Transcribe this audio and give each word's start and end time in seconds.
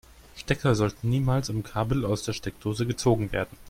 Stecker 0.35 0.73
sollten 0.73 1.09
niemals 1.11 1.51
am 1.51 1.61
Kabel 1.61 2.05
aus 2.05 2.23
der 2.23 2.33
Steckdose 2.33 2.87
gezogen 2.87 3.31
werden. 3.31 3.55